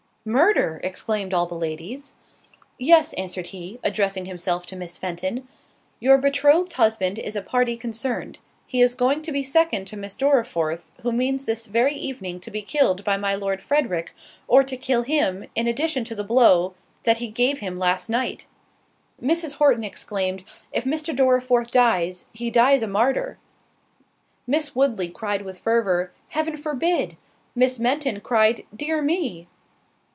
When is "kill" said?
14.77-15.01